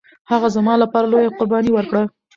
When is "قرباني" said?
1.37-1.69